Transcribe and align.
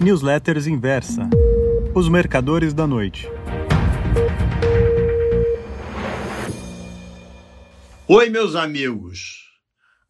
Newsletters 0.00 0.68
Inversa 0.68 1.28
Os 1.92 2.08
Mercadores 2.08 2.72
da 2.72 2.86
Noite. 2.86 3.26
Oi, 8.06 8.28
meus 8.28 8.54
amigos. 8.54 9.50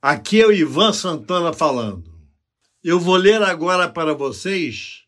Aqui 0.02 0.42
é 0.42 0.46
o 0.46 0.52
Ivan 0.52 0.92
Santana 0.92 1.54
falando. 1.54 2.12
Eu 2.84 3.00
vou 3.00 3.16
ler 3.16 3.42
agora 3.42 3.88
para 3.88 4.12
vocês 4.12 5.04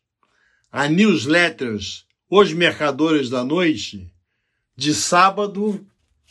a 0.71 0.87
Newsletters 0.87 2.07
Os 2.27 2.51
Mercadores 2.51 3.29
da 3.29 3.45
Noite 3.45 4.11
de 4.75 4.95
sábado, 4.95 5.85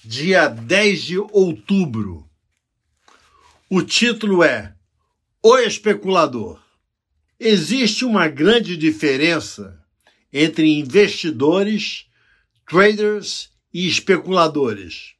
dia 0.04 0.48
10 0.48 1.02
de 1.02 1.18
outubro. 1.18 2.28
O 3.70 3.80
título 3.80 4.42
é 4.42 4.74
O 5.40 5.56
Especulador. 5.56 6.59
Existe 7.43 8.04
uma 8.04 8.29
grande 8.29 8.77
diferença 8.77 9.83
entre 10.30 10.78
investidores, 10.78 12.05
traders 12.69 13.48
e 13.73 13.88
especuladores. 13.88 15.14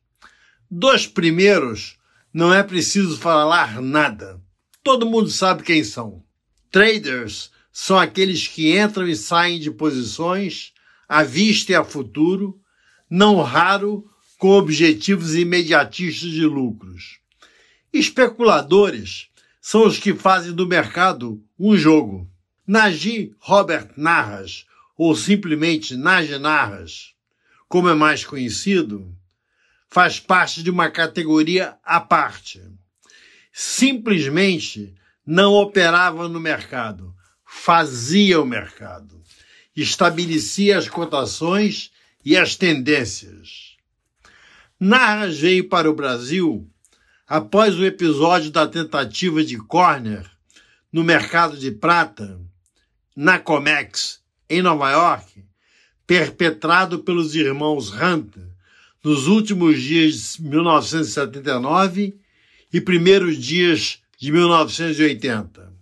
Dos 0.71 1.07
primeiros, 1.07 1.97
não 2.31 2.53
é 2.53 2.63
preciso 2.63 3.17
falar 3.17 3.81
nada. 3.81 4.39
Todo 4.83 5.09
mundo 5.09 5.31
sabe 5.31 5.63
quem 5.63 5.83
são. 5.83 6.23
Traders 6.71 7.51
são 7.73 7.99
aqueles 7.99 8.47
que 8.47 8.79
entram 8.79 9.09
e 9.09 9.17
saem 9.17 9.59
de 9.59 9.71
posições 9.71 10.75
à 11.09 11.23
vista 11.23 11.73
e 11.73 11.75
a 11.75 11.83
futuro, 11.83 12.61
não 13.09 13.41
raro 13.41 14.05
com 14.37 14.51
objetivos 14.51 15.35
imediatistas 15.35 16.29
de 16.29 16.45
lucros. 16.45 17.19
Especuladores 17.91 19.30
são 19.61 19.87
os 19.87 19.99
que 19.99 20.15
fazem 20.15 20.53
do 20.53 20.67
mercado 20.67 21.43
um 21.59 21.77
jogo. 21.77 22.29
Nagy 22.67 23.35
Robert 23.39 23.91
Narras, 23.97 24.65
ou 24.97 25.15
simplesmente 25.15 25.97
Nagy 25.97 26.39
Narras, 26.39 27.15
como 27.69 27.89
é 27.89 27.95
mais 27.95 28.25
conhecido, 28.25 29.15
faz 29.89 30.21
parte 30.21 30.63
de 30.63 30.71
uma 30.71 30.89
categoria 30.89 31.77
à 31.85 32.01
parte. 32.01 32.63
Simplesmente 33.53 34.95
não 35.27 35.53
operava 35.53 36.29
no 36.29 36.41
mercado, 36.41 37.15
fazia 37.45 38.41
o 38.41 38.47
mercado, 38.47 39.21
estabelecia 39.77 40.79
as 40.79 40.89
cotações 40.89 41.91
e 42.25 42.37
as 42.37 42.55
tendências. 42.55 43.77
Narras 44.79 45.39
veio 45.39 45.69
para 45.69 45.91
o 45.91 45.95
Brasil 45.95 46.71
após 47.31 47.79
o 47.79 47.85
episódio 47.85 48.51
da 48.51 48.67
tentativa 48.67 49.45
de 49.45 49.57
Corner 49.57 50.29
no 50.93 51.05
mercado 51.05 51.57
de 51.57 51.71
prata, 51.71 52.41
na 53.15 53.39
Comex, 53.39 54.21
em 54.49 54.61
Nova 54.61 54.91
York, 54.91 55.45
perpetrado 56.05 57.05
pelos 57.05 57.37
irmãos 57.37 57.93
Hunt 57.93 58.35
nos 59.05 59.29
últimos 59.29 59.81
dias 59.81 60.39
de 60.41 60.43
1979 60.43 62.19
e 62.73 62.81
primeiros 62.81 63.37
dias 63.37 64.01
de 64.19 64.33
1980. 64.33 65.73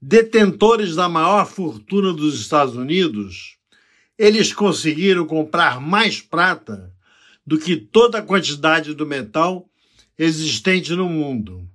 Detentores 0.00 0.94
da 0.94 1.10
maior 1.10 1.46
fortuna 1.46 2.10
dos 2.10 2.40
Estados 2.40 2.74
Unidos, 2.74 3.58
eles 4.16 4.54
conseguiram 4.54 5.26
comprar 5.26 5.78
mais 5.78 6.22
prata 6.22 6.90
do 7.46 7.58
que 7.58 7.76
toda 7.76 8.20
a 8.20 8.22
quantidade 8.22 8.94
do 8.94 9.04
metal 9.04 9.67
existente 10.18 10.92
no 10.94 11.08
mundo. 11.08 11.68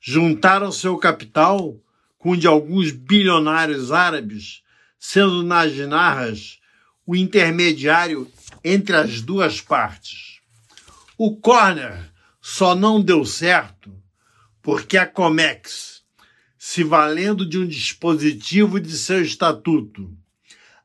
Juntaram 0.00 0.72
seu 0.72 0.98
capital 0.98 1.80
com 2.18 2.30
o 2.30 2.36
de 2.36 2.46
alguns 2.46 2.90
bilionários 2.90 3.92
árabes, 3.92 4.62
sendo 4.98 5.42
nas 5.42 5.76
narras 5.76 6.58
o 7.06 7.14
intermediário 7.14 8.30
entre 8.64 8.96
as 8.96 9.20
duas 9.20 9.60
partes. 9.60 10.40
O 11.16 11.36
corner 11.36 12.10
só 12.40 12.74
não 12.74 13.00
deu 13.00 13.24
certo 13.24 13.94
porque 14.60 14.96
a 14.96 15.06
Comex, 15.06 16.02
se 16.58 16.82
valendo 16.82 17.46
de 17.46 17.58
um 17.58 17.66
dispositivo 17.66 18.80
de 18.80 18.96
seu 18.96 19.22
estatuto, 19.22 20.10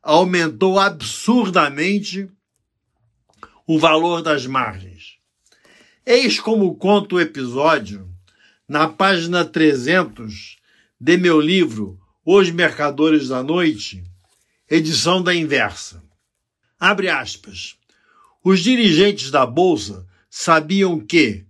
aumentou 0.03 0.77
absurdamente 0.77 2.29
o 3.65 3.79
valor 3.79 4.21
das 4.21 4.45
margens. 4.45 5.18
Eis 6.05 6.39
como 6.39 6.73
conta 6.75 7.15
o 7.15 7.19
episódio 7.19 8.09
na 8.67 8.87
página 8.87 9.43
300 9.43 10.57
de 10.99 11.17
meu 11.17 11.39
livro 11.41 11.99
Os 12.25 12.49
Mercadores 12.49 13.27
da 13.27 13.43
Noite, 13.43 14.03
edição 14.69 15.21
da 15.21 15.35
inversa. 15.35 16.01
Abre 16.79 17.09
aspas. 17.09 17.75
Os 18.43 18.61
dirigentes 18.61 19.29
da 19.29 19.45
bolsa 19.45 20.07
sabiam 20.29 20.99
que, 20.99 21.45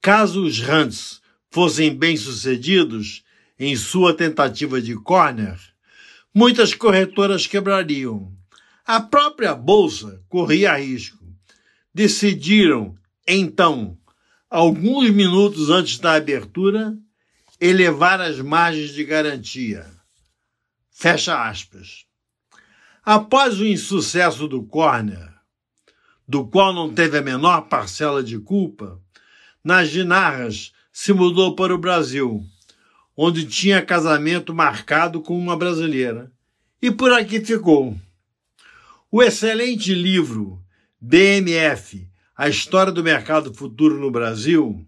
caso 0.00 0.44
os 0.44 0.60
Hunts 0.60 1.20
fossem 1.50 1.94
bem-sucedidos 1.94 3.24
em 3.58 3.74
sua 3.76 4.14
tentativa 4.14 4.80
de 4.80 4.94
corner, 4.94 5.58
muitas 6.32 6.72
corretoras 6.72 7.46
quebrariam. 7.46 8.32
A 8.86 9.00
própria 9.00 9.54
bolsa 9.54 10.22
corria 10.28 10.76
risco. 10.76 11.18
Decidiram 11.92 12.96
então, 13.36 13.96
alguns 14.48 15.10
minutos 15.10 15.70
antes 15.70 15.98
da 15.98 16.14
abertura, 16.14 16.96
elevar 17.60 18.20
as 18.20 18.40
margens 18.40 18.90
de 18.90 19.04
garantia. 19.04 19.86
Fecha 20.90 21.48
aspas. 21.48 22.06
Após 23.04 23.60
o 23.60 23.66
insucesso 23.66 24.48
do 24.48 24.62
Corner, 24.62 25.32
do 26.26 26.46
qual 26.46 26.72
não 26.72 26.92
teve 26.92 27.18
a 27.18 27.22
menor 27.22 27.62
parcela 27.68 28.22
de 28.22 28.38
culpa, 28.38 29.00
nas 29.62 29.88
Ginarras 29.88 30.72
se 30.92 31.12
mudou 31.12 31.54
para 31.54 31.74
o 31.74 31.78
Brasil, 31.78 32.44
onde 33.16 33.44
tinha 33.46 33.80
casamento 33.80 34.52
marcado 34.52 35.20
com 35.20 35.38
uma 35.38 35.56
brasileira, 35.56 36.32
e 36.82 36.90
por 36.90 37.12
aqui 37.12 37.40
ficou. 37.40 37.96
O 39.10 39.22
excelente 39.22 39.94
livro 39.94 40.60
BMF 41.00 42.09
a 42.40 42.48
História 42.48 42.90
do 42.90 43.04
Mercado 43.04 43.52
Futuro 43.52 44.00
no 44.00 44.10
Brasil, 44.10 44.82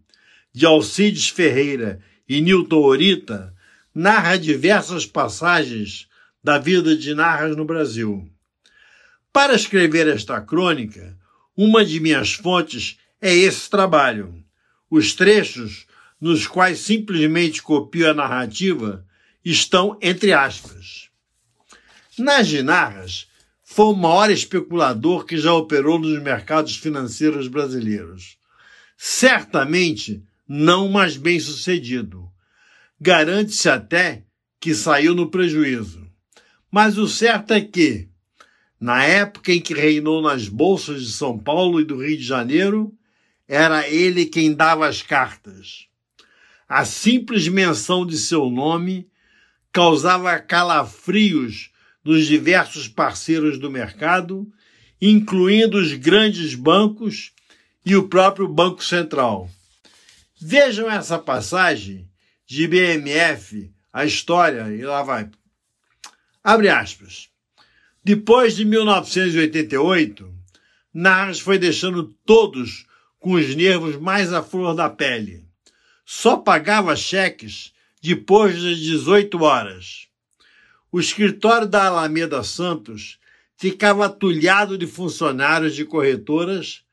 de 0.55 0.65
Alcides 0.65 1.29
Ferreira 1.29 2.01
e 2.27 2.41
Newton 2.41 2.81
Orita, 2.81 3.55
narra 3.95 4.39
diversas 4.39 5.05
passagens 5.05 6.09
da 6.43 6.57
vida 6.57 6.97
de 6.97 7.15
Narras 7.15 7.55
no 7.55 7.67
Brasil. 7.67 8.27
Para 9.31 9.53
escrever 9.53 10.09
esta 10.09 10.41
crônica, 10.41 11.15
uma 11.55 11.85
de 11.85 12.01
minhas 12.01 12.33
fontes 12.33 12.97
é 13.21 13.35
esse 13.35 13.69
trabalho. 13.69 14.43
Os 14.89 15.13
trechos, 15.13 15.87
nos 16.19 16.47
quais 16.47 16.79
simplesmente 16.79 17.61
copio 17.61 18.09
a 18.09 18.15
narrativa, 18.15 19.07
estão 19.45 19.99
entre 20.01 20.33
aspas. 20.33 21.11
Nas 22.19 22.51
Narras, 22.51 23.29
foi 23.73 23.87
o 23.87 23.97
maior 23.97 24.31
especulador 24.31 25.25
que 25.25 25.39
já 25.39 25.55
operou 25.55 25.99
nos 25.99 26.23
mercados 26.23 26.77
financeiros 26.77 27.49
brasileiros. 27.49 28.37
Certamente 28.99 30.23
não 30.47 30.91
mais 30.91 31.17
bem 31.17 31.41
sucedido. 31.41 32.31
Garante-se 33.01 33.71
até 33.71 34.25
que 34.61 34.75
saiu 34.75 35.15
no 35.15 35.31
prejuízo. 35.31 36.07
Mas 36.71 36.99
o 36.99 37.09
certo 37.09 37.55
é 37.55 37.63
que, 37.63 38.11
na 38.79 39.05
época 39.05 39.53
em 39.53 39.61
que 39.61 39.73
reinou 39.73 40.21
nas 40.21 40.49
bolsas 40.49 41.07
de 41.07 41.13
São 41.13 41.39
Paulo 41.39 41.81
e 41.81 41.85
do 41.85 41.97
Rio 41.97 42.19
de 42.19 42.23
Janeiro, 42.23 42.93
era 43.49 43.89
ele 43.89 44.27
quem 44.27 44.53
dava 44.53 44.87
as 44.87 45.01
cartas. 45.01 45.87
A 46.69 46.85
simples 46.85 47.49
menção 47.49 48.05
de 48.05 48.19
seu 48.19 48.51
nome 48.51 49.09
causava 49.73 50.39
calafrios 50.39 51.72
dos 52.03 52.27
diversos 52.27 52.89
parceiros 52.89 53.59
do 53.59 53.71
mercado, 53.71 54.51
incluindo 55.01 55.79
os 55.79 55.93
grandes 55.95 56.55
bancos 56.55 57.33
e 57.85 57.97
o 57.97 58.09
próprio 58.09 58.49
Banco 58.49 58.83
Central. 58.83 59.51
Vejam 60.41 60.91
essa 60.91 61.19
passagem 61.19 62.09
de 62.47 62.67
BMF, 62.67 63.73
a 63.93 64.05
história, 64.05 64.75
e 64.75 64.83
lá 64.83 65.03
vai. 65.03 65.31
Abre 66.43 66.69
aspas. 66.69 67.29
Depois 68.05 68.57
de 68.57 68.65
1988, 68.65 70.33
Narras 70.93 71.41
foi 71.41 71.59
deixando 71.59 72.13
todos 72.27 72.87
com 73.19 73.33
os 73.33 73.55
nervos 73.55 73.97
mais 73.97 74.33
à 74.33 74.43
flor 74.43 74.75
da 74.75 74.91
pele. 74.91 75.45
Só 76.05 76.37
pagava 76.37 76.97
cheques 76.97 77.73
depois 78.03 78.61
das 78.61 78.79
18 78.79 79.41
horas. 79.43 80.09
O 80.93 81.01
escritório 81.01 81.67
da 81.67 81.87
Alameda 81.87 82.45
Santos 82.45 83.19
ficava 83.57 84.05
atulhado 84.05 84.77
de 84.77 84.87
funcionários 84.87 85.75
de 85.75 85.87
corretoras 85.87 86.85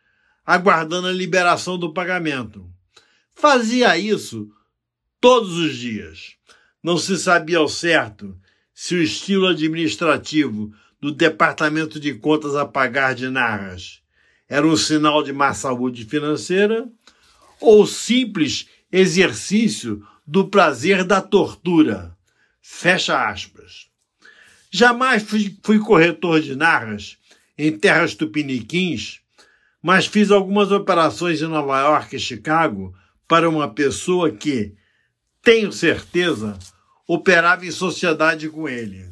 aguardando 0.46 1.08
a 1.08 1.12
liberação 1.12 1.78
do 1.78 1.94
pagamento. 1.94 2.66
Fazia 3.36 3.98
isso 3.98 4.50
todos 5.20 5.58
os 5.58 5.76
dias. 5.76 6.36
Não 6.82 6.98
se 6.98 7.18
sabia 7.18 7.58
ao 7.58 7.68
certo 7.68 8.40
se 8.74 8.96
o 8.96 9.04
estilo 9.04 9.48
administrativo 9.48 10.74
do 11.02 11.12
Departamento 11.12 12.00
de 12.00 12.14
Contas 12.14 12.56
a 12.56 12.66
Pagar 12.66 13.14
de 13.14 13.28
Narras 13.30 14.02
era 14.48 14.66
um 14.66 14.78
sinal 14.78 15.22
de 15.22 15.34
má 15.34 15.54
saúde 15.54 16.06
financeira 16.06 16.90
ou 17.60 17.86
simples 17.86 18.68
exercício 18.92 20.02
do 20.26 20.48
prazer 20.48 21.04
da 21.04 21.22
tortura. 21.22 22.18
Fecha 22.62 23.30
aspas. 23.30 23.89
Jamais 24.72 25.24
fui, 25.24 25.58
fui 25.64 25.80
corretor 25.80 26.42
de 26.42 26.56
narras 26.56 27.18
em 27.58 27.78
terras 27.78 28.16
tupiniquins, 28.16 29.20
mas 29.82 30.06
fiz 30.06 30.32
algumas 30.32 30.72
operações 30.72 31.42
em 31.42 31.48
Nova 31.48 31.80
York 31.82 32.16
e 32.16 32.20
Chicago 32.20 32.94
para 33.28 33.50
uma 33.50 33.68
pessoa 33.74 34.32
que, 34.32 34.74
tenho 35.42 35.72
certeza, 35.72 36.58
operava 37.08 37.66
em 37.66 37.72
sociedade 37.72 38.50
com 38.50 38.68
ele. 38.68 39.10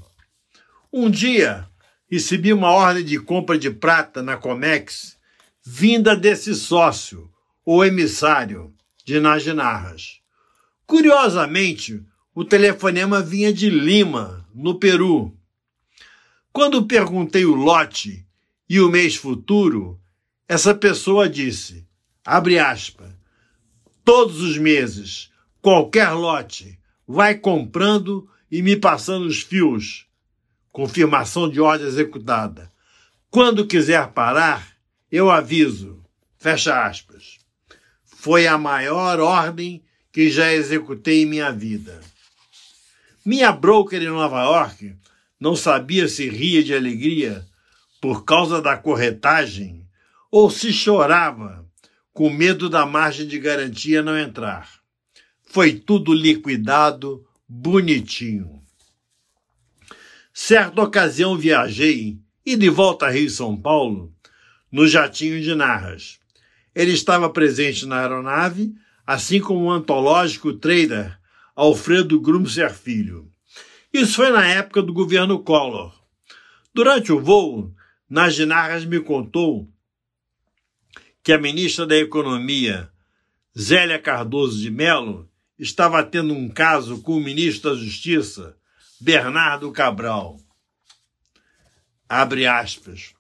Um 0.92 1.09
dia, 1.09 1.68
recebi 2.09 2.54
uma 2.54 2.71
ordem 2.71 3.04
de 3.04 3.19
compra 3.19 3.57
de 3.57 3.69
prata 3.69 4.24
na 4.24 4.38
Comex, 4.38 5.18
vinda 5.65 6.15
desse 6.15 6.56
sócio, 6.56 7.30
ou 7.65 7.83
emissário, 7.86 8.74
de 9.04 9.19
Najinarras. 9.19 10.19
Curiosamente, 10.86 12.01
o 12.33 12.45
telefonema 12.45 13.21
vinha 13.21 13.51
de 13.51 13.69
Lima, 13.69 14.48
no 14.56 14.80
Peru. 14.80 15.36
Quando 16.57 16.88
perguntei 16.88 17.45
o 17.45 17.54
lote 17.54 18.25
e 18.68 18.80
o 18.80 18.89
mês 18.89 19.15
futuro, 19.15 20.01
essa 20.50 20.74
pessoa 20.74 21.30
disse, 21.30 21.88
abre 22.25 22.57
aspas, 22.57 23.12
todos 24.04 24.42
os 24.42 24.57
meses, 24.57 25.31
qualquer 25.62 26.09
lote, 26.13 26.80
vai 27.07 27.36
comprando 27.36 28.27
e 28.50 28.63
me 28.63 28.75
passando 28.75 29.27
os 29.27 29.44
fios. 29.44 30.07
Confirmação 30.71 31.48
de 31.48 31.62
ordem 31.62 31.86
executada. 31.86 32.74
Quando 33.30 33.68
quiser 33.68 34.07
parar, 34.07 34.68
eu 35.12 35.30
aviso. 35.30 36.04
Fecha 36.39 36.88
aspas. 36.88 37.38
Foi 38.04 38.48
a 38.48 38.57
maior 38.57 39.19
ordem 39.19 39.83
que 40.12 40.27
já 40.31 40.51
executei 40.51 41.21
em 41.21 41.27
minha 41.27 41.51
vida. 41.51 42.01
Minha 43.24 43.51
broker 43.51 44.01
em 44.01 44.07
Nova 44.07 44.42
York 44.42 44.95
não 45.39 45.55
sabia 45.55 46.07
se 46.07 46.29
ria 46.29 46.63
de 46.63 46.73
alegria 46.73 47.45
por 48.01 48.25
causa 48.25 48.61
da 48.61 48.77
corretagem 48.77 49.85
ou 50.31 50.49
se 50.49 50.71
chorava 50.73 51.65
com 52.13 52.29
medo 52.29 52.69
da 52.69 52.85
margem 52.85 53.27
de 53.27 53.39
garantia 53.39 54.01
não 54.01 54.17
entrar. 54.17 54.69
Foi 55.43 55.73
tudo 55.73 56.13
liquidado 56.13 57.25
bonitinho. 57.47 58.61
Certa 60.33 60.81
ocasião 60.81 61.37
viajei 61.37 62.19
e 62.45 62.55
de 62.55 62.69
volta 62.69 63.07
a 63.07 63.09
Rio 63.09 63.29
São 63.29 63.59
Paulo 63.59 64.13
no 64.71 64.87
jatinho 64.87 65.41
de 65.41 65.55
Narras. 65.55 66.19
Ele 66.75 66.91
estava 66.91 67.29
presente 67.29 67.85
na 67.85 67.99
aeronave, 67.99 68.73
assim 69.05 69.39
como 69.39 69.65
o 69.65 69.71
antológico 69.71 70.53
trader 70.53 71.17
Alfredo 71.55 72.19
Grumser 72.19 72.73
Filho. 72.73 73.31
Isso 73.93 74.15
foi 74.15 74.29
na 74.31 74.45
época 74.45 74.81
do 74.81 74.93
governo 74.93 75.39
Collor. 75.43 75.93
Durante 76.73 77.11
o 77.11 77.19
voo, 77.19 77.73
Narras 78.09 78.85
me 78.85 78.99
contou 78.99 79.67
que 81.23 81.33
a 81.33 81.37
ministra 81.37 81.85
da 81.85 81.97
Economia, 81.97 82.91
Zélia 83.57 83.99
Cardoso 83.99 84.61
de 84.61 84.69
Mello, 84.69 85.29
estava 85.57 86.03
tendo 86.03 86.33
um 86.33 86.47
caso 86.47 87.01
com 87.01 87.17
o 87.17 87.19
ministro 87.19 87.71
da 87.71 87.81
Justiça, 87.81 88.57
Bernardo 88.99 89.71
Cabral. 89.71 90.39
Abre 92.07 92.45
aspas. 92.45 93.13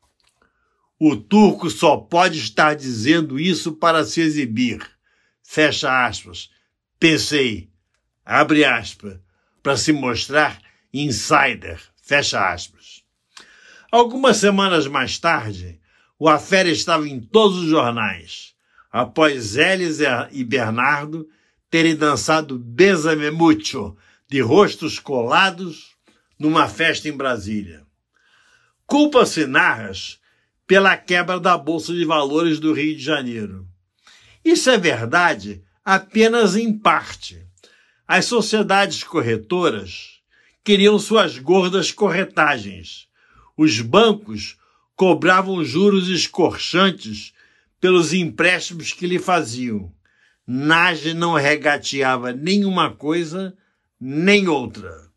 O 0.99 1.15
turco 1.15 1.69
só 1.69 1.97
pode 1.97 2.39
estar 2.39 2.75
dizendo 2.75 3.39
isso 3.39 3.73
para 3.73 4.03
se 4.05 4.21
exibir. 4.21 4.79
Fecha 5.43 6.05
aspas. 6.05 6.49
Pensei, 6.99 7.69
abre 8.25 8.65
aspas, 8.65 9.19
para 9.67 9.75
se 9.75 9.91
mostrar 9.91 10.61
insider. 10.93 11.77
Fecha 12.01 12.53
aspas. 12.53 13.03
Algumas 13.91 14.37
semanas 14.37 14.87
mais 14.87 15.19
tarde, 15.19 15.77
o 16.17 16.29
Afera 16.29 16.69
estava 16.69 17.05
em 17.05 17.19
todos 17.19 17.57
os 17.57 17.67
jornais, 17.67 18.55
após 18.89 19.57
Elis 19.57 19.99
e 20.31 20.45
Bernardo 20.45 21.27
terem 21.69 21.97
dançado 21.97 22.57
Besame 22.57 23.29
Mucho, 23.29 23.97
de 24.29 24.39
rostos 24.39 24.99
colados, 24.99 25.97
numa 26.39 26.69
festa 26.69 27.09
em 27.09 27.11
Brasília. 27.11 27.85
Culpa-se 28.85 29.45
Narras 29.45 30.17
pela 30.65 30.95
quebra 30.95 31.41
da 31.41 31.57
Bolsa 31.57 31.93
de 31.93 32.05
Valores 32.05 32.57
do 32.57 32.71
Rio 32.71 32.95
de 32.95 33.03
Janeiro. 33.03 33.67
Isso 34.45 34.69
é 34.69 34.77
verdade 34.77 35.61
apenas 35.83 36.55
em 36.55 36.71
parte. 36.71 37.46
As 38.07 38.23
sociedades 38.23 39.03
corretoras 39.03 40.21
queriam 40.63 40.97
suas 40.97 41.37
gordas 41.37 41.91
corretagens. 41.91 43.05
Os 43.57 43.81
bancos 43.81 44.55
cobravam 44.95 45.61
juros 45.65 46.07
escorchantes 46.07 47.33
pelos 47.81 48.13
empréstimos 48.13 48.93
que 48.93 49.05
lhe 49.05 49.19
faziam. 49.19 49.91
Nage 50.47 51.13
não 51.13 51.33
regateava 51.33 52.31
nenhuma 52.31 52.93
coisa 52.93 53.53
nem 53.99 54.47
outra. 54.47 55.11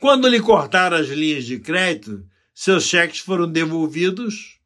Quando 0.00 0.26
lhe 0.26 0.40
cortaram 0.40 0.96
as 0.96 1.08
linhas 1.08 1.44
de 1.44 1.58
crédito, 1.58 2.24
seus 2.54 2.84
cheques 2.84 3.20
foram 3.20 3.46
devolvidos 3.46 4.58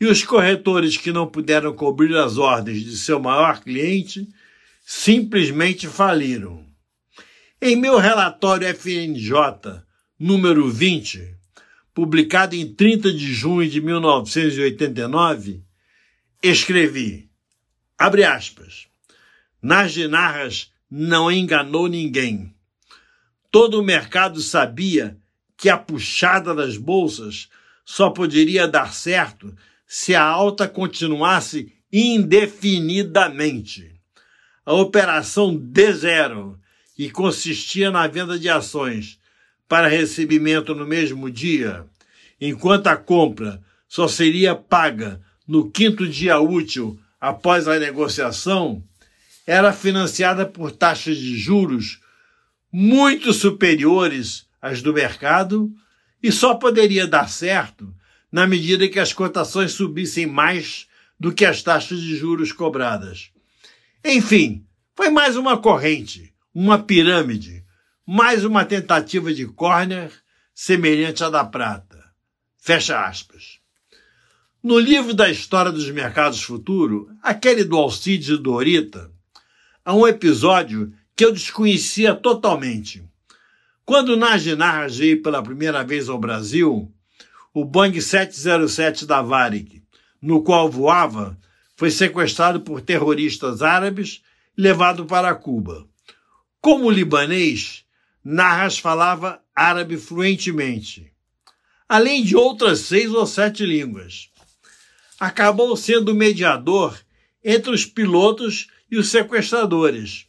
e 0.00 0.06
os 0.06 0.24
corretores 0.24 0.96
que 0.96 1.12
não 1.12 1.26
puderam 1.26 1.74
cobrir 1.74 2.16
as 2.16 2.38
ordens 2.38 2.82
de 2.82 2.96
seu 2.96 3.20
maior 3.20 3.60
cliente 3.60 4.26
simplesmente 4.82 5.86
faliram. 5.86 6.67
Em 7.60 7.74
meu 7.74 7.98
relatório 7.98 8.68
FNJ 8.68 9.32
número 10.16 10.70
20, 10.70 11.34
publicado 11.92 12.54
em 12.54 12.72
30 12.72 13.12
de 13.12 13.34
junho 13.34 13.68
de 13.68 13.80
1989, 13.80 15.64
escrevi, 16.40 17.28
abre 17.98 18.22
aspas, 18.22 18.86
nas 19.60 19.96
Narras 19.96 20.72
não 20.88 21.32
enganou 21.32 21.88
ninguém. 21.88 22.54
Todo 23.50 23.80
o 23.80 23.84
mercado 23.84 24.40
sabia 24.40 25.18
que 25.56 25.68
a 25.68 25.76
puxada 25.76 26.54
das 26.54 26.76
bolsas 26.76 27.48
só 27.84 28.10
poderia 28.10 28.68
dar 28.68 28.94
certo 28.94 29.52
se 29.84 30.14
a 30.14 30.22
alta 30.22 30.68
continuasse 30.68 31.74
indefinidamente. 31.92 34.00
A 34.64 34.74
operação 34.74 35.58
D0, 35.58 36.56
que 36.98 37.08
consistia 37.10 37.92
na 37.92 38.08
venda 38.08 38.36
de 38.36 38.48
ações 38.48 39.20
para 39.68 39.86
recebimento 39.86 40.74
no 40.74 40.84
mesmo 40.84 41.30
dia, 41.30 41.86
enquanto 42.40 42.88
a 42.88 42.96
compra 42.96 43.62
só 43.86 44.08
seria 44.08 44.56
paga 44.56 45.20
no 45.46 45.70
quinto 45.70 46.08
dia 46.08 46.40
útil 46.40 46.98
após 47.20 47.68
a 47.68 47.78
negociação, 47.78 48.82
era 49.46 49.72
financiada 49.72 50.44
por 50.44 50.72
taxas 50.72 51.16
de 51.18 51.38
juros 51.38 52.00
muito 52.72 53.32
superiores 53.32 54.48
às 54.60 54.82
do 54.82 54.92
mercado 54.92 55.72
e 56.20 56.32
só 56.32 56.56
poderia 56.56 57.06
dar 57.06 57.28
certo 57.28 57.94
na 58.30 58.44
medida 58.44 58.88
que 58.88 58.98
as 58.98 59.12
cotações 59.12 59.70
subissem 59.70 60.26
mais 60.26 60.88
do 61.18 61.32
que 61.32 61.44
as 61.44 61.62
taxas 61.62 62.00
de 62.00 62.16
juros 62.16 62.50
cobradas. 62.50 63.30
Enfim, 64.04 64.64
foi 64.96 65.10
mais 65.10 65.36
uma 65.36 65.56
corrente, 65.56 66.34
uma 66.60 66.76
pirâmide, 66.76 67.64
mais 68.04 68.44
uma 68.44 68.64
tentativa 68.64 69.32
de 69.32 69.46
Corner 69.46 70.10
semelhante 70.52 71.22
à 71.22 71.30
da 71.30 71.44
prata. 71.44 72.04
Fecha 72.58 73.06
aspas. 73.06 73.60
No 74.60 74.76
livro 74.76 75.14
da 75.14 75.30
história 75.30 75.70
dos 75.70 75.88
mercados 75.88 76.42
futuros, 76.42 77.06
aquele 77.22 77.62
do 77.62 77.76
Alcides 77.76 78.30
e 78.30 78.36
do 78.36 78.52
Orita, 78.52 79.08
há 79.84 79.94
um 79.94 80.04
episódio 80.04 80.92
que 81.14 81.24
eu 81.24 81.30
desconhecia 81.30 82.12
totalmente. 82.12 83.04
Quando 83.84 84.16
Najinarras 84.16 84.96
veio 84.96 85.22
pela 85.22 85.40
primeira 85.40 85.84
vez 85.84 86.08
ao 86.08 86.18
Brasil, 86.18 86.92
o 87.54 87.64
Boeing 87.64 88.00
707 88.00 89.06
da 89.06 89.22
Varig, 89.22 89.80
no 90.20 90.42
qual 90.42 90.68
voava, 90.68 91.38
foi 91.76 91.92
sequestrado 91.92 92.62
por 92.62 92.80
terroristas 92.80 93.62
árabes 93.62 94.24
e 94.56 94.60
levado 94.60 95.06
para 95.06 95.32
Cuba. 95.36 95.86
Como 96.60 96.90
libanês, 96.90 97.84
Narras 98.24 98.78
falava 98.78 99.40
árabe 99.54 99.96
fluentemente, 99.96 101.12
além 101.88 102.22
de 102.22 102.36
outras 102.36 102.80
seis 102.80 103.12
ou 103.12 103.26
sete 103.26 103.64
línguas. 103.64 104.30
Acabou 105.20 105.76
sendo 105.76 106.14
mediador 106.14 106.98
entre 107.44 107.70
os 107.70 107.86
pilotos 107.86 108.66
e 108.90 108.96
os 108.96 109.08
sequestradores. 109.08 110.26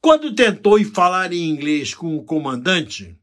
Quando 0.00 0.34
tentou 0.34 0.78
ir 0.78 0.86
falar 0.86 1.32
em 1.32 1.48
inglês 1.48 1.94
com 1.94 2.16
o 2.16 2.24
comandante, 2.24 3.18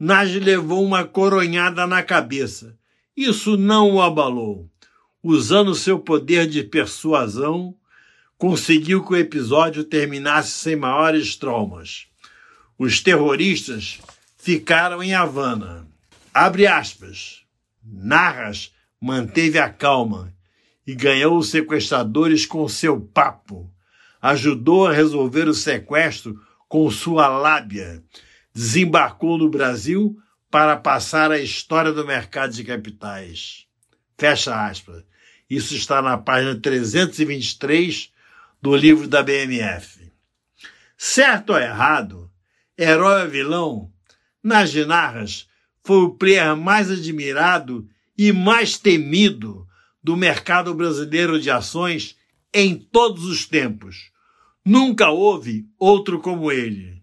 Nagy 0.00 0.40
levou 0.40 0.84
uma 0.84 1.04
coronhada 1.04 1.86
na 1.86 2.02
cabeça. 2.02 2.76
Isso 3.16 3.56
não 3.56 3.94
o 3.94 4.02
abalou. 4.02 4.68
Usando 5.22 5.74
seu 5.74 5.98
poder 5.98 6.46
de 6.46 6.62
persuasão, 6.62 7.74
conseguiu 8.38 9.04
que 9.04 9.12
o 9.12 9.16
episódio 9.16 9.82
terminasse 9.82 10.52
sem 10.52 10.76
maiores 10.76 11.34
traumas. 11.34 12.06
Os 12.78 13.02
terroristas 13.02 14.00
ficaram 14.38 15.02
em 15.02 15.12
Havana. 15.12 15.88
Abre 16.32 16.68
aspas. 16.68 17.42
Narras 17.82 18.72
manteve 19.00 19.58
a 19.58 19.68
calma 19.68 20.32
e 20.86 20.94
ganhou 20.94 21.36
os 21.36 21.50
sequestradores 21.50 22.46
com 22.46 22.66
seu 22.68 23.00
papo. 23.00 23.70
Ajudou 24.22 24.86
a 24.86 24.92
resolver 24.92 25.48
o 25.48 25.54
sequestro 25.54 26.40
com 26.68 26.88
sua 26.90 27.26
lábia. 27.26 28.04
Desembarcou 28.54 29.36
no 29.36 29.50
Brasil 29.50 30.16
para 30.50 30.76
passar 30.76 31.32
a 31.32 31.40
história 31.40 31.92
do 31.92 32.06
mercado 32.06 32.52
de 32.52 32.62
capitais. 32.62 33.66
Fecha 34.16 34.66
aspas. 34.66 35.02
Isso 35.50 35.74
está 35.74 36.00
na 36.00 36.16
página 36.16 36.54
323 36.54 38.12
do 38.60 38.76
livro 38.76 39.06
da 39.06 39.22
BMF. 39.22 40.12
Certo 40.96 41.50
ou 41.50 41.58
errado, 41.58 42.30
herói 42.76 43.22
ou 43.22 43.30
vilão, 43.30 43.92
nas 44.42 44.70
ginarras 44.70 45.48
foi 45.84 45.98
o 45.98 46.10
player 46.10 46.56
mais 46.56 46.90
admirado 46.90 47.88
e 48.16 48.32
mais 48.32 48.78
temido 48.78 49.66
do 50.02 50.16
mercado 50.16 50.74
brasileiro 50.74 51.40
de 51.40 51.50
ações 51.50 52.16
em 52.52 52.76
todos 52.76 53.24
os 53.24 53.46
tempos. 53.46 54.10
Nunca 54.64 55.10
houve 55.10 55.66
outro 55.78 56.20
como 56.20 56.50
ele. 56.50 57.02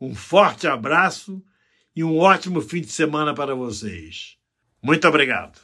Um 0.00 0.14
forte 0.14 0.66
abraço 0.66 1.42
e 1.94 2.02
um 2.02 2.18
ótimo 2.18 2.60
fim 2.60 2.80
de 2.80 2.88
semana 2.88 3.34
para 3.34 3.54
vocês. 3.54 4.36
Muito 4.82 5.06
obrigado. 5.08 5.58